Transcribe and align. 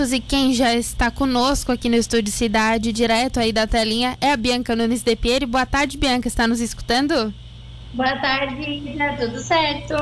assuntos 0.00 0.12
e 0.12 0.20
quem 0.20 0.54
já 0.54 0.74
está 0.74 1.10
conosco 1.10 1.70
aqui 1.70 1.88
no 1.88 1.96
Estúdio 1.96 2.32
Cidade, 2.32 2.92
direto 2.92 3.38
aí 3.38 3.52
da 3.52 3.66
telinha, 3.66 4.16
é 4.20 4.32
a 4.32 4.36
Bianca 4.36 4.74
Nunes 4.74 5.02
de 5.02 5.14
Pieri. 5.14 5.44
Boa 5.44 5.66
tarde, 5.66 5.98
Bianca, 5.98 6.26
está 6.26 6.48
nos 6.48 6.60
escutando? 6.60 7.32
Boa 7.92 8.16
tarde, 8.16 8.96
tudo 9.18 9.38
certo? 9.38 9.94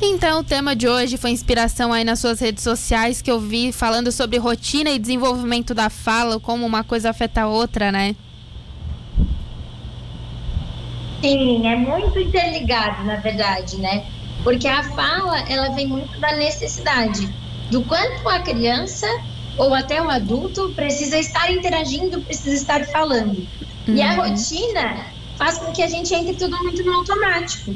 Então, 0.00 0.40
o 0.40 0.44
tema 0.44 0.76
de 0.76 0.86
hoje 0.86 1.16
foi 1.16 1.30
inspiração 1.30 1.92
aí 1.92 2.04
nas 2.04 2.20
suas 2.20 2.38
redes 2.40 2.62
sociais 2.62 3.20
que 3.20 3.30
eu 3.30 3.40
vi 3.40 3.72
falando 3.72 4.12
sobre 4.12 4.38
rotina 4.38 4.90
e 4.90 4.98
desenvolvimento 4.98 5.74
da 5.74 5.90
fala, 5.90 6.38
como 6.38 6.64
uma 6.64 6.84
coisa 6.84 7.10
afeta 7.10 7.42
a 7.42 7.48
outra, 7.48 7.90
né? 7.90 8.14
Sim, 11.20 11.66
é 11.66 11.76
muito 11.76 12.18
interligado, 12.18 13.02
na 13.04 13.16
verdade, 13.16 13.78
né? 13.78 14.04
Porque 14.42 14.68
a 14.68 14.82
fala, 14.82 15.40
ela 15.48 15.70
vem 15.70 15.86
muito 15.86 16.20
da 16.20 16.36
necessidade 16.36 17.43
do 17.70 17.82
quanto 17.82 18.28
a 18.28 18.40
criança 18.40 19.06
ou 19.56 19.72
até 19.72 20.02
o 20.02 20.10
adulto 20.10 20.72
precisa 20.74 21.18
estar 21.18 21.50
interagindo, 21.52 22.20
precisa 22.20 22.54
estar 22.54 22.84
falando. 22.86 23.46
Uhum. 23.86 23.94
E 23.94 24.02
a 24.02 24.14
uhum. 24.14 24.28
rotina 24.28 25.06
faz 25.36 25.58
com 25.58 25.72
que 25.72 25.82
a 25.82 25.88
gente 25.88 26.14
entre 26.14 26.34
tudo 26.34 26.56
muito 26.62 26.82
no 26.82 26.92
automático, 26.92 27.74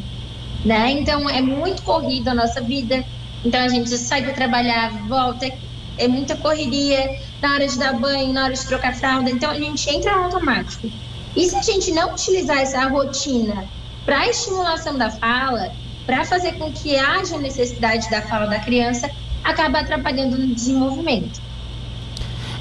né? 0.65 0.91
Então 0.93 1.29
é 1.29 1.41
muito 1.41 1.83
corrida 1.83 2.33
a 2.33 2.35
nossa 2.35 2.61
vida. 2.61 3.05
Então 3.45 3.61
a 3.61 3.69
gente 3.69 3.89
sai 3.97 4.23
para 4.23 4.33
trabalhar, 4.33 4.91
volta, 5.07 5.51
é 5.97 6.09
muita 6.09 6.37
correria 6.37 7.19
na 7.41 7.55
hora 7.55 7.67
de 7.67 7.79
dar 7.79 7.93
banho, 7.95 8.33
na 8.33 8.45
hora 8.45 8.55
de 8.55 8.67
trocar 8.67 8.95
fralda. 8.95 9.31
Então 9.31 9.51
a 9.51 9.55
gente 9.55 9.89
entra 9.91 10.17
no 10.17 10.25
automático. 10.25 10.91
E 11.37 11.49
se 11.49 11.57
a 11.57 11.63
gente 11.63 11.93
não 11.93 12.13
utilizar 12.13 12.59
essa 12.59 12.87
rotina 12.89 13.65
para 14.05 14.27
estimulação 14.29 14.97
da 14.97 15.11
fala, 15.11 15.73
para 16.07 16.25
fazer 16.25 16.53
com 16.53 16.73
que 16.73 16.97
haja 16.97 17.37
necessidade 17.39 18.09
da 18.11 18.23
fala 18.23 18.47
da 18.47 18.59
criança, 18.59 19.11
acaba 19.49 19.81
atrapalhando 19.81 20.37
no 20.37 20.55
desenvolvimento. 20.55 21.41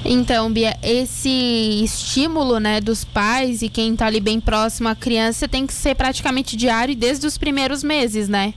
Então, 0.04 0.50
Bia, 0.50 0.76
esse 0.82 1.82
estímulo, 1.84 2.58
né, 2.58 2.80
dos 2.80 3.04
pais 3.04 3.60
e 3.62 3.68
quem 3.68 3.92
está 3.92 4.06
ali 4.06 4.20
bem 4.20 4.40
próximo 4.40 4.88
à 4.88 4.94
criança 4.94 5.46
tem 5.46 5.66
que 5.66 5.72
ser 5.72 5.94
praticamente 5.94 6.56
diário 6.56 6.96
desde 6.96 7.26
os 7.26 7.36
primeiros 7.36 7.82
meses, 7.82 8.28
né? 8.28 8.54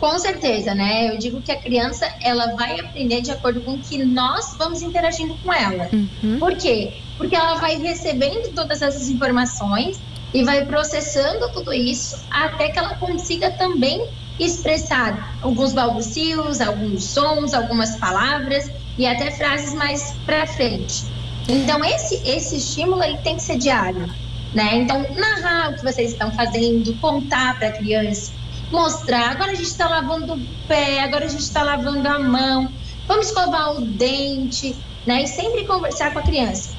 Com 0.00 0.18
certeza, 0.18 0.74
né? 0.74 1.10
Eu 1.12 1.18
digo 1.18 1.42
que 1.42 1.52
a 1.52 1.60
criança 1.60 2.10
ela 2.22 2.54
vai 2.54 2.80
aprender 2.80 3.20
de 3.20 3.30
acordo 3.30 3.60
com 3.60 3.78
que 3.78 4.02
nós 4.04 4.54
vamos 4.56 4.82
interagindo 4.82 5.34
com 5.42 5.52
ela. 5.52 5.88
Uhum. 5.92 6.38
Por 6.38 6.56
quê? 6.56 6.94
Porque 7.18 7.34
ela 7.34 7.56
vai 7.56 7.76
recebendo 7.76 8.54
todas 8.54 8.82
essas 8.82 9.08
informações 9.08 10.00
e 10.32 10.42
vai 10.42 10.64
processando 10.64 11.48
tudo 11.52 11.72
isso 11.72 12.18
até 12.30 12.68
que 12.68 12.78
ela 12.78 12.94
consiga 12.96 13.50
também 13.50 14.06
expressar 14.38 15.36
alguns 15.42 15.72
balbucios, 15.72 16.60
alguns 16.60 17.04
sons, 17.04 17.54
algumas 17.54 17.96
palavras 17.96 18.70
e 18.98 19.06
até 19.06 19.30
frases 19.30 19.74
mais 19.74 20.14
para 20.24 20.46
frente. 20.46 21.04
Então 21.48 21.84
esse 21.84 22.16
esse 22.28 22.56
estímulo 22.56 23.02
ele 23.02 23.18
tem 23.18 23.36
que 23.36 23.42
ser 23.42 23.58
diário, 23.58 24.08
né? 24.52 24.76
Então 24.76 25.04
narrar 25.14 25.70
o 25.70 25.74
que 25.74 25.82
vocês 25.82 26.12
estão 26.12 26.30
fazendo, 26.32 26.94
contar 27.00 27.58
para 27.58 27.68
a 27.68 27.72
criança, 27.72 28.32
mostrar. 28.70 29.30
Agora 29.30 29.52
a 29.52 29.54
gente 29.54 29.68
está 29.68 29.88
lavando 29.88 30.34
o 30.34 30.40
pé, 30.66 31.00
agora 31.00 31.26
a 31.26 31.28
gente 31.28 31.42
está 31.42 31.62
lavando 31.62 32.08
a 32.08 32.18
mão. 32.18 32.68
Vamos 33.06 33.26
escovar 33.26 33.76
o 33.76 33.82
dente, 33.82 34.74
né? 35.06 35.22
E 35.22 35.28
sempre 35.28 35.64
conversar 35.64 36.12
com 36.12 36.20
a 36.20 36.22
criança. 36.22 36.70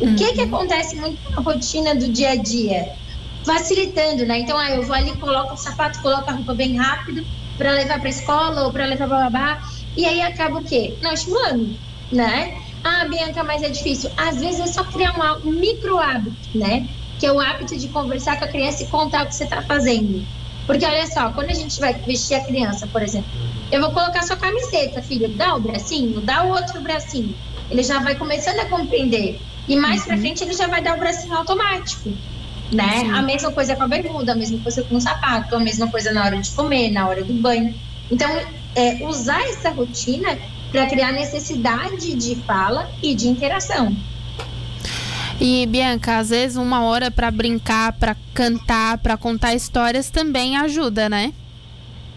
O 0.00 0.06
uhum. 0.06 0.16
que 0.16 0.32
que 0.32 0.40
acontece 0.40 0.96
muito 0.96 1.18
na 1.30 1.40
rotina 1.40 1.94
do 1.94 2.08
dia 2.08 2.30
a 2.30 2.36
dia? 2.36 2.92
Facilitando, 3.44 4.24
né? 4.24 4.38
Então, 4.38 4.56
ah, 4.56 4.70
eu 4.70 4.82
vou 4.82 4.94
ali, 4.94 5.12
coloco 5.16 5.54
o 5.54 5.56
sapato, 5.56 6.00
coloco 6.00 6.28
a 6.28 6.32
roupa 6.32 6.54
bem 6.54 6.76
rápido 6.76 7.24
para 7.58 7.72
levar 7.72 8.00
para 8.00 8.08
escola 8.08 8.62
ou 8.62 8.72
para 8.72 8.86
levar 8.86 9.06
para 9.06 9.30
babá. 9.30 9.62
E 9.96 10.04
aí 10.04 10.22
acaba 10.22 10.58
o 10.58 10.64
quê? 10.64 10.96
Não 11.02 11.12
estimulando, 11.12 11.76
né? 12.10 12.60
Ah, 12.82 13.04
Bianca, 13.08 13.44
mas 13.44 13.62
é 13.62 13.68
difícil. 13.68 14.10
Às 14.16 14.40
vezes 14.40 14.60
é 14.60 14.66
só 14.66 14.84
criar 14.84 15.14
um, 15.16 15.48
um 15.48 15.52
micro 15.52 15.98
hábito, 15.98 16.36
né? 16.54 16.88
Que 17.18 17.26
é 17.26 17.32
o 17.32 17.38
hábito 17.38 17.76
de 17.76 17.88
conversar 17.88 18.38
com 18.38 18.44
a 18.44 18.48
criança 18.48 18.82
e 18.82 18.86
contar 18.86 19.24
o 19.24 19.28
que 19.28 19.34
você 19.34 19.44
está 19.44 19.62
fazendo. 19.62 20.26
Porque 20.66 20.84
olha 20.84 21.06
só, 21.06 21.30
quando 21.30 21.50
a 21.50 21.54
gente 21.54 21.78
vai 21.78 21.92
vestir 21.92 22.34
a 22.34 22.44
criança, 22.44 22.86
por 22.86 23.02
exemplo, 23.02 23.30
eu 23.70 23.80
vou 23.80 23.90
colocar 23.90 24.22
sua 24.22 24.36
camiseta, 24.36 25.02
filho, 25.02 25.28
dá 25.28 25.54
o 25.54 25.60
bracinho, 25.60 26.20
dá 26.22 26.44
o 26.44 26.48
outro 26.48 26.80
bracinho. 26.80 27.34
Ele 27.70 27.82
já 27.82 28.00
vai 28.00 28.14
começando 28.14 28.60
a 28.60 28.66
compreender. 28.66 29.40
E 29.68 29.76
mais 29.76 30.00
uhum. 30.00 30.06
para 30.08 30.18
frente 30.18 30.42
ele 30.42 30.54
já 30.54 30.66
vai 30.66 30.82
dar 30.82 30.96
o 30.96 31.00
bracinho 31.00 31.34
automático 31.34 32.12
né? 32.72 33.00
Sim. 33.00 33.10
A 33.10 33.22
mesma 33.22 33.52
coisa 33.52 33.76
com 33.76 33.82
a 33.82 33.88
bermuda, 33.88 34.32
a 34.32 34.34
mesma 34.34 34.58
coisa 34.58 34.82
com 34.82 34.96
o 34.96 35.00
sapato, 35.00 35.54
a 35.54 35.60
mesma 35.60 35.88
coisa 35.88 36.12
na 36.12 36.24
hora 36.24 36.38
de 36.38 36.50
comer, 36.50 36.90
na 36.90 37.08
hora 37.08 37.24
do 37.24 37.32
banho. 37.34 37.74
Então, 38.10 38.28
é, 38.74 39.06
usar 39.06 39.42
essa 39.42 39.70
rotina 39.70 40.38
para 40.70 40.86
criar 40.86 41.12
necessidade 41.12 42.14
de 42.14 42.34
fala 42.36 42.90
e 43.02 43.14
de 43.14 43.28
interação. 43.28 43.94
E 45.40 45.66
Bianca, 45.66 46.18
às 46.18 46.30
vezes 46.30 46.56
uma 46.56 46.82
hora 46.82 47.10
para 47.10 47.30
brincar, 47.30 47.92
para 47.92 48.16
cantar, 48.32 48.98
para 48.98 49.16
contar 49.16 49.54
histórias 49.54 50.10
também 50.10 50.56
ajuda, 50.56 51.08
né? 51.08 51.32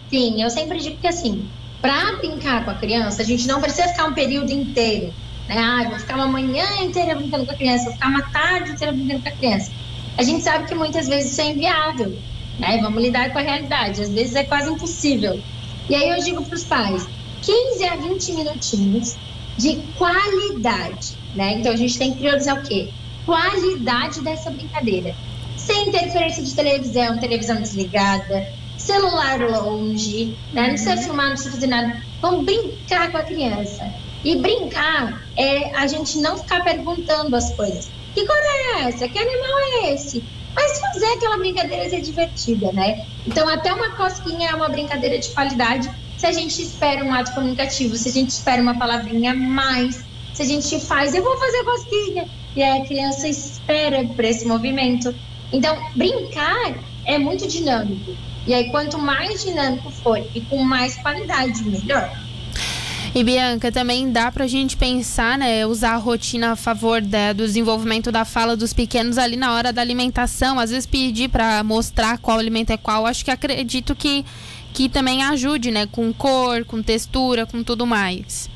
Sim, 0.09 0.41
eu 0.41 0.49
sempre 0.49 0.79
digo 0.79 0.97
que 0.97 1.07
assim, 1.07 1.47
para 1.81 2.13
brincar 2.17 2.63
com 2.63 2.71
a 2.71 2.75
criança, 2.75 3.21
a 3.21 3.25
gente 3.25 3.47
não 3.47 3.59
precisa 3.59 3.89
ficar 3.89 4.05
um 4.05 4.13
período 4.13 4.51
inteiro, 4.51 5.13
né? 5.47 5.57
Ah, 5.59 5.89
vou 5.89 5.99
ficar 5.99 6.15
uma 6.15 6.27
manhã 6.27 6.65
inteira 6.81 7.15
brincando 7.15 7.45
com 7.45 7.51
a 7.51 7.55
criança, 7.55 7.85
vou 7.85 7.93
ficar 7.93 8.07
uma 8.07 8.21
tarde 8.21 8.71
inteira 8.71 8.93
brincando 8.93 9.21
com 9.21 9.29
a 9.29 9.31
criança 9.31 9.71
a 10.17 10.23
gente 10.23 10.43
sabe 10.43 10.67
que 10.67 10.73
muitas 10.73 11.07
vezes 11.07 11.31
isso 11.31 11.41
é 11.41 11.51
inviável, 11.51 12.17
né? 12.59 12.79
Vamos 12.81 13.01
lidar 13.01 13.31
com 13.31 13.37
a 13.37 13.41
realidade, 13.41 14.01
às 14.01 14.09
vezes 14.09 14.35
é 14.35 14.43
quase 14.43 14.71
impossível. 14.71 15.39
E 15.87 15.95
aí 15.95 16.09
eu 16.09 16.23
digo 16.23 16.43
para 16.43 16.55
os 16.55 16.63
pais, 16.63 17.07
15 17.43 17.85
a 17.85 17.95
20 17.95 18.33
minutinhos 18.33 19.15
de 19.57 19.77
qualidade, 19.95 21.15
né? 21.35 21.53
Então 21.53 21.71
a 21.71 21.75
gente 21.75 21.97
tem 21.97 22.11
que 22.11 22.19
priorizar 22.19 22.57
o 22.57 22.63
quê? 22.63 22.89
Qualidade 23.25 24.21
dessa 24.21 24.49
brincadeira. 24.49 25.15
Sem 25.55 25.89
interferência 25.89 26.43
de 26.43 26.53
televisão, 26.53 27.19
televisão 27.19 27.57
desligada, 27.57 28.47
celular 28.77 29.39
longe, 29.39 30.35
né? 30.51 30.63
Não 30.63 30.69
precisa 30.69 30.97
filmar, 30.97 31.27
não 31.27 31.33
precisa 31.33 31.53
fazer 31.53 31.67
nada. 31.67 32.01
Vamos 32.21 32.43
brincar 32.43 33.11
com 33.11 33.17
a 33.17 33.23
criança. 33.23 33.93
E 34.23 34.35
brincar 34.37 35.27
é 35.37 35.75
a 35.75 35.85
gente 35.85 36.17
não 36.17 36.37
ficar 36.37 36.63
perguntando 36.63 37.35
as 37.35 37.53
coisas. 37.53 37.96
Que 38.17 38.25
cor 38.25 38.35
é 38.35 38.87
essa? 38.87 39.07
Que 39.07 39.19
animal 39.19 39.59
é 39.59 39.93
esse? 39.93 40.23
Mas 40.55 40.79
fazer 40.79 41.05
aquela 41.05 41.37
brincadeira 41.37 41.87
ser 41.87 42.01
divertida, 42.01 42.71
né? 42.71 43.05
Então, 43.27 43.47
até 43.47 43.71
uma 43.71 43.91
cosquinha 43.91 44.49
é 44.49 44.55
uma 44.55 44.69
brincadeira 44.69 45.19
de 45.19 45.29
qualidade 45.29 45.87
se 46.17 46.25
a 46.25 46.31
gente 46.31 46.59
espera 46.59 47.05
um 47.05 47.13
ato 47.13 47.31
comunicativo, 47.35 47.95
se 47.95 48.09
a 48.09 48.11
gente 48.11 48.31
espera 48.31 48.59
uma 48.59 48.73
palavrinha 48.73 49.33
a 49.33 49.35
mais, 49.35 50.03
se 50.33 50.41
a 50.41 50.45
gente 50.45 50.79
faz, 50.79 51.13
eu 51.13 51.23
vou 51.23 51.37
fazer 51.37 51.63
cosquinha, 51.63 52.27
e 52.55 52.63
aí 52.63 52.81
a 52.81 52.85
criança 52.87 53.27
espera 53.27 54.03
por 54.03 54.25
esse 54.25 54.47
movimento. 54.47 55.13
Então, 55.53 55.77
brincar 55.95 56.73
é 57.05 57.19
muito 57.19 57.47
dinâmico. 57.47 58.17
E 58.47 58.53
aí, 58.55 58.71
quanto 58.71 58.97
mais 58.97 59.43
dinâmico 59.43 59.91
for 59.91 60.17
e 60.33 60.41
com 60.41 60.63
mais 60.63 60.95
qualidade, 61.03 61.63
melhor. 61.63 62.11
E 63.17 63.23
Bianca, 63.23 63.71
também 63.71 64.11
dá 64.11 64.31
para 64.31 64.43
a 64.43 64.47
gente 64.47 64.77
pensar, 64.77 65.39
né, 65.39 65.65
usar 65.65 65.93
a 65.93 65.97
rotina 65.97 66.51
a 66.51 66.55
favor 66.55 67.01
da, 67.01 67.33
do 67.33 67.43
desenvolvimento 67.43 68.11
da 68.11 68.23
fala 68.23 68.55
dos 68.55 68.73
pequenos 68.73 69.17
ali 69.17 69.35
na 69.35 69.55
hora 69.55 69.73
da 69.73 69.81
alimentação, 69.81 70.59
às 70.59 70.69
vezes 70.69 70.85
pedir 70.85 71.27
para 71.27 71.63
mostrar 71.63 72.19
qual 72.19 72.37
alimento 72.37 72.69
é 72.69 72.77
qual, 72.77 73.07
acho 73.07 73.25
que 73.25 73.31
acredito 73.31 73.95
que, 73.95 74.23
que 74.71 74.87
também 74.87 75.23
ajude, 75.23 75.71
né, 75.71 75.87
com 75.87 76.13
cor, 76.13 76.63
com 76.63 76.79
textura, 76.83 77.47
com 77.47 77.63
tudo 77.63 77.87
mais. 77.87 78.47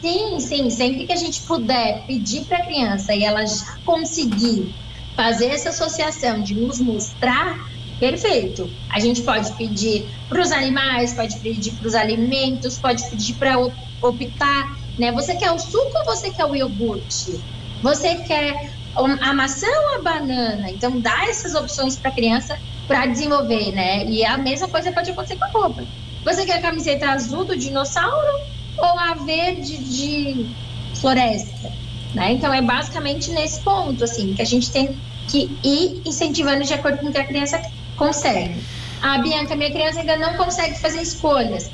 Sim, 0.00 0.40
sim, 0.40 0.70
sempre 0.70 1.06
que 1.06 1.12
a 1.12 1.16
gente 1.16 1.42
puder 1.42 2.02
pedir 2.06 2.46
para 2.46 2.56
a 2.56 2.64
criança 2.64 3.14
e 3.14 3.22
ela 3.22 3.44
já 3.44 3.76
conseguir 3.84 4.74
fazer 5.14 5.48
essa 5.48 5.68
associação 5.68 6.40
de 6.40 6.54
nos 6.54 6.80
mostrar 6.80 7.68
Perfeito. 8.00 8.68
A 8.88 8.98
gente 8.98 9.20
pode 9.20 9.52
pedir 9.52 10.08
para 10.26 10.40
os 10.40 10.50
animais, 10.50 11.12
pode 11.12 11.36
pedir 11.36 11.72
para 11.72 11.86
os 11.86 11.94
alimentos, 11.94 12.78
pode 12.78 13.04
pedir 13.10 13.34
para 13.34 13.58
optar, 14.00 14.78
né? 14.98 15.12
Você 15.12 15.36
quer 15.36 15.52
o 15.52 15.58
suco 15.58 15.98
ou 15.98 16.04
você 16.06 16.30
quer 16.30 16.46
o 16.46 16.56
iogurte? 16.56 17.38
Você 17.82 18.16
quer 18.16 18.72
a 18.96 19.34
maçã 19.34 19.66
ou 19.66 19.96
a 19.96 20.02
banana? 20.02 20.70
Então 20.70 20.98
dá 20.98 21.28
essas 21.28 21.54
opções 21.54 21.96
para 21.96 22.10
a 22.10 22.14
criança 22.14 22.58
para 22.88 23.04
desenvolver, 23.04 23.70
né? 23.72 24.06
E 24.06 24.24
a 24.24 24.38
mesma 24.38 24.66
coisa 24.66 24.90
pode 24.90 25.10
acontecer 25.10 25.36
com 25.36 25.44
a 25.44 25.48
roupa. 25.48 25.84
Você 26.24 26.46
quer 26.46 26.56
a 26.56 26.62
camiseta 26.62 27.10
azul 27.10 27.44
do 27.44 27.56
dinossauro 27.56 28.40
ou 28.78 28.98
a 28.98 29.14
verde 29.14 29.76
de 29.76 30.46
floresta? 30.94 31.70
Né? 32.14 32.32
Então 32.32 32.52
é 32.52 32.60
basicamente 32.62 33.30
nesse 33.30 33.60
ponto 33.60 34.02
assim 34.02 34.34
que 34.34 34.42
a 34.42 34.44
gente 34.44 34.70
tem 34.70 34.98
que 35.28 35.50
ir 35.62 36.02
incentivando 36.04 36.64
de 36.64 36.74
acordo 36.74 36.98
com 36.98 37.06
o 37.06 37.12
que 37.12 37.18
a 37.18 37.24
criança 37.24 37.62
consegue. 38.00 38.66
Ah, 39.02 39.18
Bianca, 39.18 39.54
minha 39.56 39.70
criança 39.70 40.00
ainda 40.00 40.16
não 40.16 40.36
consegue 40.36 40.80
fazer 40.80 41.02
escolhas. 41.02 41.70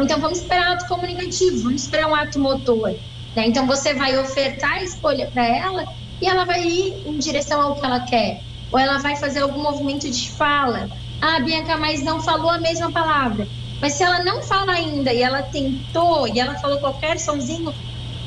Então 0.00 0.20
vamos 0.20 0.40
esperar 0.40 0.74
ato 0.74 0.86
comunicativo, 0.86 1.62
vamos 1.62 1.82
esperar 1.82 2.08
um 2.08 2.14
ato 2.14 2.38
motor. 2.38 2.90
Né? 3.34 3.46
Então 3.46 3.66
você 3.66 3.94
vai 3.94 4.16
ofertar 4.18 4.72
a 4.74 4.82
escolha 4.84 5.30
para 5.32 5.44
ela 5.46 5.84
e 6.20 6.28
ela 6.28 6.44
vai 6.44 6.62
ir 6.62 7.02
em 7.06 7.18
direção 7.18 7.60
ao 7.62 7.74
que 7.74 7.84
ela 7.84 8.00
quer. 8.04 8.40
Ou 8.72 8.78
ela 8.78 8.98
vai 8.98 9.16
fazer 9.16 9.40
algum 9.40 9.62
movimento 9.62 10.08
de 10.10 10.30
fala. 10.36 10.88
Ah, 11.20 11.40
Bianca, 11.40 11.76
mas 11.78 12.02
não 12.02 12.20
falou 12.22 12.50
a 12.50 12.60
mesma 12.60 12.92
palavra. 12.92 13.46
Mas 13.80 13.94
se 13.94 14.04
ela 14.04 14.22
não 14.24 14.42
fala 14.42 14.72
ainda 14.72 15.12
e 15.12 15.22
ela 15.22 15.42
tentou 15.42 16.28
e 16.28 16.38
ela 16.38 16.56
falou 16.58 16.78
qualquer 16.80 17.18
sonzinho, 17.18 17.72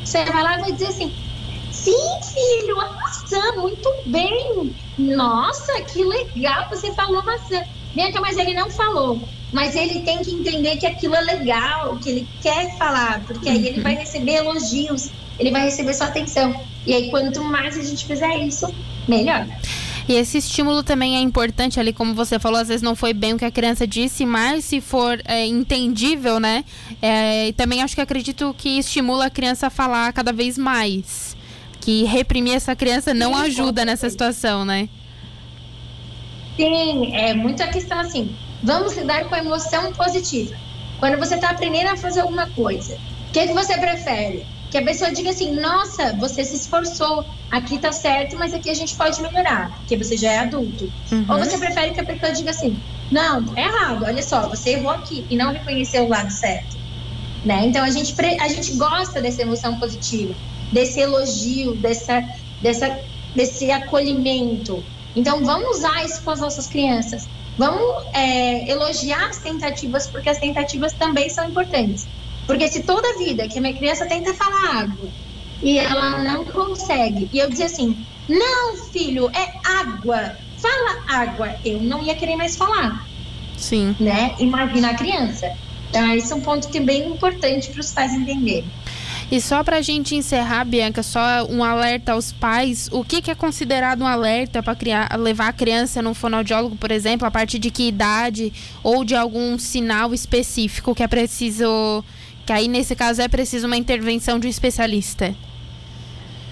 Você 0.03 0.25
vai 0.25 0.44
lá 0.44 0.55
e 0.57 0.61
vai 0.61 0.71
dizer 0.73 0.88
assim: 0.88 1.13
sim, 1.83 2.33
filho, 2.33 2.80
a 2.80 2.94
maçã, 2.94 3.51
muito 3.57 3.89
bem. 4.06 4.74
Nossa, 4.97 5.81
que 5.81 6.03
legal, 6.03 6.69
você 6.69 6.94
falou 6.94 7.24
maçã. 7.24 7.62
Bianca, 7.94 8.21
mas 8.21 8.38
ele 8.38 8.53
não 8.53 8.69
falou. 8.69 9.21
Mas 9.51 9.75
ele 9.75 10.01
tem 10.01 10.19
que 10.19 10.31
entender 10.31 10.77
que 10.77 10.85
aquilo 10.85 11.15
é 11.15 11.21
legal, 11.21 11.95
que 11.97 12.09
ele 12.09 12.27
quer 12.41 12.75
falar, 12.77 13.21
porque 13.25 13.47
aí 13.50 13.68
ele 13.68 13.81
vai 13.81 13.95
receber 13.95 14.35
elogios, 14.35 15.12
ele 15.38 15.51
vai 15.51 15.63
receber 15.65 15.94
sua 15.94 16.07
atenção. 16.07 16.59
E 16.88 16.94
aí, 16.94 17.12
quanto 17.12 17.44
mais 17.44 17.77
a 17.77 17.83
gente 17.83 18.06
fizer 18.06 18.36
isso, 18.39 18.74
melhor. 19.07 19.45
E 20.07 20.15
esse 20.15 20.39
estímulo 20.39 20.83
também 20.83 21.15
é 21.15 21.19
importante 21.21 21.79
ali, 21.79 21.94
como 21.94 22.13
você 22.13 22.38
falou, 22.38 22.59
às 22.59 22.68
vezes 22.68 22.81
não 22.81 22.95
foi 22.95 23.13
bem 23.13 23.33
o 23.33 23.38
que 23.38 23.45
a 23.45 23.51
criança 23.51 23.88
disse, 23.88 24.25
mas 24.25 24.65
se 24.65 24.81
for 24.81 25.21
é, 25.24 25.45
entendível, 25.45 26.39
né? 26.39 26.65
É, 27.01 27.47
e 27.47 27.53
também 27.53 27.81
acho 27.81 27.95
que 27.95 28.01
acredito 28.01 28.53
que 28.57 28.79
estimula 28.79 29.27
a 29.27 29.29
criança 29.29 29.68
a 29.68 29.69
falar 29.69 30.12
cada 30.12 30.33
vez 30.33 30.57
mais. 30.57 31.38
Que 31.83 32.03
reprimir 32.03 32.56
essa 32.56 32.75
criança 32.75 33.13
não 33.13 33.35
Sim, 33.35 33.41
ajuda 33.41 33.83
nessa 33.83 34.09
situação, 34.09 34.63
né? 34.63 34.88
Sim, 36.56 37.13
é 37.15 37.33
muita 37.33 37.68
questão 37.68 38.00
assim. 38.00 38.35
Vamos 38.63 38.95
lidar 38.95 39.25
com 39.25 39.35
a 39.35 39.39
emoção 39.39 39.91
positiva. 39.91 40.56
Quando 41.00 41.18
você 41.18 41.35
está 41.35 41.50
aprendendo 41.50 41.89
a 41.89 41.97
fazer 41.97 42.21
alguma 42.21 42.50
coisa, 42.51 42.95
o 43.27 43.31
que, 43.33 43.47
que 43.47 43.53
você 43.53 43.77
prefere? 43.77 44.45
Que 44.71 44.77
a 44.77 44.83
pessoa 44.83 45.12
diga 45.12 45.31
assim: 45.31 45.51
nossa, 45.59 46.13
você 46.13 46.45
se 46.45 46.56
esforçou, 46.56 47.25
aqui 47.51 47.77
tá 47.77 47.91
certo, 47.91 48.38
mas 48.38 48.53
aqui 48.53 48.69
a 48.69 48.74
gente 48.74 48.95
pode 48.95 49.21
melhorar, 49.21 49.71
porque 49.79 49.97
você 49.97 50.15
já 50.15 50.31
é 50.31 50.39
adulto. 50.39 50.89
Uhum. 51.12 51.25
Ou 51.27 51.38
você 51.38 51.57
prefere 51.57 51.91
que 51.91 52.00
a 52.00 52.06
pessoa 52.06 52.31
diga 52.31 52.51
assim: 52.51 52.77
não, 53.12 53.53
é 53.57 53.63
errado, 53.63 54.06
olha 54.06 54.24
só, 54.24 54.47
você 54.47 54.71
errou 54.71 54.91
aqui 54.91 55.25
e 55.29 55.36
não 55.36 55.51
reconheceu 55.51 56.06
o 56.06 56.09
lado 56.09 56.31
certo. 56.31 56.77
Né? 57.44 57.65
Então 57.65 57.83
a 57.83 57.89
gente, 57.89 58.15
a 58.39 58.47
gente 58.47 58.74
gosta 58.75 59.21
dessa 59.21 59.41
emoção 59.41 59.77
positiva, 59.77 60.33
desse 60.73 60.99
elogio, 60.99 61.75
dessa, 61.75 62.23
dessa, 62.61 62.99
desse 63.35 63.71
acolhimento. 63.71 64.83
Então 65.15 65.45
vamos 65.45 65.77
usar 65.77 66.03
isso 66.03 66.21
com 66.23 66.31
as 66.31 66.39
nossas 66.39 66.67
crianças. 66.67 67.29
Vamos 67.57 68.03
é, 68.13 68.69
elogiar 68.69 69.29
as 69.29 69.37
tentativas, 69.37 70.07
porque 70.07 70.29
as 70.29 70.39
tentativas 70.39 70.91
também 70.93 71.29
são 71.29 71.47
importantes. 71.47 72.07
Porque 72.47 72.67
se 72.67 72.81
toda 72.83 73.17
vida 73.17 73.47
que 73.47 73.59
a 73.59 73.61
minha 73.61 73.75
criança 73.75 74.05
tenta 74.05 74.33
falar 74.33 74.81
água 74.81 75.09
e 75.61 75.77
ela 75.77 76.23
não 76.23 76.43
consegue, 76.43 77.29
e 77.31 77.37
eu 77.37 77.49
dizer 77.49 77.65
assim, 77.65 77.95
não, 78.27 78.75
filho, 78.91 79.29
é 79.29 79.53
água, 79.63 80.35
fala 80.57 81.03
água, 81.07 81.55
eu 81.63 81.79
não 81.79 82.03
ia 82.03 82.15
querer 82.15 82.35
mais 82.35 82.55
falar. 82.57 83.07
Sim. 83.55 83.95
Né? 83.99 84.35
Imagina 84.39 84.89
a 84.89 84.93
criança. 84.93 85.55
Então, 85.89 86.11
esse 86.15 86.33
é 86.33 86.35
um 86.35 86.41
ponto 86.41 86.67
que 86.69 86.79
é 86.79 86.81
bem 86.81 87.07
importante 87.07 87.69
para 87.69 87.79
os 87.79 87.91
pais 87.91 88.11
entenderem. 88.13 88.65
E 89.31 89.41
só 89.41 89.63
para 89.63 89.77
a 89.77 89.81
gente 89.81 90.15
encerrar, 90.15 90.63
Bianca, 90.65 91.01
só 91.01 91.45
um 91.49 91.63
alerta 91.63 92.13
aos 92.13 92.31
pais. 92.31 92.89
O 92.91 93.03
que, 93.03 93.21
que 93.21 93.31
é 93.31 93.35
considerado 93.35 94.01
um 94.01 94.07
alerta 94.07 94.61
para 94.61 94.77
levar 95.17 95.47
a 95.47 95.53
criança 95.53 96.01
no 96.01 96.13
fonoaudiólogo, 96.13 96.75
por 96.75 96.91
exemplo, 96.91 97.27
a 97.27 97.31
partir 97.31 97.59
de 97.59 97.71
que 97.71 97.87
idade 97.87 98.53
ou 98.83 99.03
de 99.03 99.15
algum 99.15 99.57
sinal 99.57 100.13
específico 100.13 100.93
que 100.93 101.03
é 101.03 101.07
preciso, 101.07 102.03
que 102.45 102.53
aí 102.53 102.67
nesse 102.67 102.95
caso 102.95 103.21
é 103.21 103.27
preciso 103.27 103.67
uma 103.67 103.77
intervenção 103.77 104.39
de 104.39 104.47
um 104.47 104.49
especialista? 104.49 105.35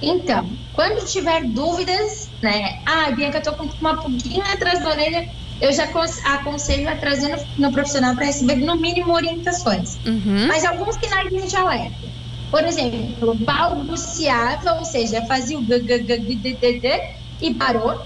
Então, 0.01 0.49
quando 0.73 1.05
tiver 1.05 1.43
dúvidas, 1.43 2.27
né? 2.41 2.81
Ah, 2.85 3.11
Bianca, 3.11 3.37
eu 3.37 3.43
tô 3.43 3.53
com 3.53 3.65
uma 3.79 4.01
pulguinha 4.01 4.43
atrás 4.45 4.79
da 4.79 4.89
orelha, 4.89 5.29
eu 5.61 5.71
já 5.71 5.87
aconselho 6.25 6.89
a 6.89 6.95
trazer 6.95 7.27
no, 7.29 7.67
no 7.67 7.71
profissional 7.71 8.15
para 8.15 8.25
receber 8.25 8.55
no 8.55 8.75
mínimo 8.75 9.13
orientações. 9.13 9.99
Uhum. 10.03 10.47
Mas 10.47 10.65
alguns 10.65 10.95
sinais 10.95 11.29
de 11.29 11.55
alerta. 11.55 12.11
Por 12.51 12.65
exemplo, 12.65 13.33
balbuciava, 13.33 14.73
ou 14.73 14.85
seja, 14.85 15.25
fazia 15.25 15.57
o 15.57 15.65
g, 15.65 15.79
g, 15.79 16.03
g, 16.03 16.17
g, 16.19 16.57
g, 16.59 16.79
g 16.79 17.03
e 17.41 17.53
parou. 17.53 18.01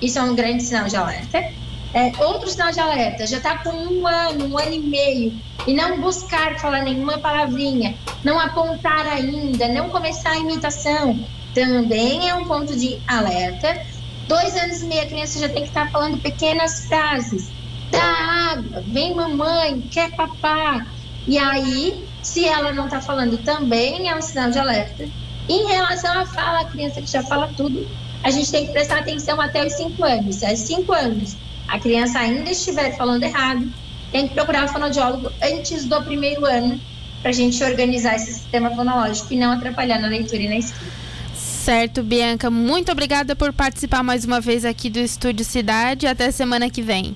Isso 0.00 0.18
é 0.18 0.22
um 0.22 0.34
grande 0.34 0.62
sinal 0.62 0.86
de 0.86 0.96
alerta. 0.96 1.52
É, 1.92 2.12
outro 2.24 2.48
sinal 2.48 2.70
de 2.70 2.78
alerta, 2.78 3.26
já 3.26 3.38
está 3.38 3.58
com 3.58 3.70
um 3.70 4.06
ano, 4.06 4.46
um 4.46 4.56
ano 4.56 4.72
e 4.72 4.78
meio, 4.78 5.34
e 5.66 5.74
não 5.74 6.00
buscar 6.00 6.56
falar 6.60 6.82
nenhuma 6.82 7.18
palavrinha, 7.18 7.96
não 8.22 8.38
apontar 8.38 9.08
ainda, 9.08 9.66
não 9.66 9.90
começar 9.90 10.30
a 10.30 10.38
imitação, 10.38 11.18
também 11.52 12.28
é 12.28 12.34
um 12.34 12.44
ponto 12.44 12.76
de 12.76 13.00
alerta. 13.08 13.82
Dois 14.28 14.56
anos 14.56 14.82
e 14.82 14.86
meio, 14.86 15.02
a 15.02 15.06
criança 15.06 15.40
já 15.40 15.48
tem 15.48 15.62
que 15.62 15.68
estar 15.68 15.86
tá 15.86 15.90
falando 15.90 16.16
pequenas 16.18 16.86
frases. 16.86 17.50
Dá 17.90 18.52
água, 18.52 18.84
vem 18.86 19.12
mamãe, 19.12 19.80
quer 19.90 20.14
papá. 20.14 20.86
E 21.26 21.36
aí, 21.36 22.06
se 22.22 22.44
ela 22.46 22.72
não 22.72 22.84
está 22.86 23.00
falando 23.00 23.38
também, 23.38 24.08
é 24.08 24.14
um 24.14 24.22
sinal 24.22 24.50
de 24.50 24.58
alerta. 24.58 25.08
Em 25.48 25.66
relação 25.66 26.20
à 26.20 26.26
fala, 26.26 26.60
a 26.60 26.64
criança 26.64 27.00
que 27.00 27.10
já 27.10 27.22
fala 27.22 27.50
tudo, 27.56 27.88
a 28.22 28.30
gente 28.30 28.50
tem 28.50 28.66
que 28.66 28.72
prestar 28.72 28.98
atenção 28.98 29.40
até 29.40 29.66
os 29.66 29.72
5 29.74 30.04
anos. 30.04 30.36
Se 30.36 30.46
aos 30.46 30.58
5 30.60 30.92
anos 30.92 31.36
a 31.66 31.78
criança 31.78 32.18
ainda 32.18 32.50
estiver 32.50 32.96
falando 32.96 33.22
errado, 33.22 33.68
tem 34.12 34.28
que 34.28 34.34
procurar 34.34 34.64
o 34.64 34.68
fonoaudiólogo 34.68 35.32
antes 35.42 35.84
do 35.84 36.02
primeiro 36.02 36.44
ano 36.44 36.80
para 37.22 37.30
a 37.30 37.34
gente 37.34 37.62
organizar 37.62 38.16
esse 38.16 38.32
sistema 38.32 38.70
fonológico 38.70 39.32
e 39.32 39.36
não 39.36 39.52
atrapalhar 39.52 39.98
na 39.98 40.08
leitura 40.08 40.42
e 40.42 40.48
na 40.48 40.56
escrita. 40.56 41.00
Certo, 41.34 42.02
Bianca. 42.02 42.50
Muito 42.50 42.90
obrigada 42.90 43.36
por 43.36 43.52
participar 43.52 44.02
mais 44.02 44.24
uma 44.24 44.40
vez 44.40 44.64
aqui 44.64 44.88
do 44.88 44.98
Estúdio 44.98 45.44
Cidade. 45.44 46.06
Até 46.06 46.30
semana 46.30 46.70
que 46.70 46.80
vem. 46.80 47.14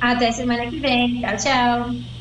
Até 0.00 0.30
semana 0.32 0.66
que 0.66 0.78
vem. 0.78 1.20
Tchau, 1.20 1.36
tchau. 1.36 2.13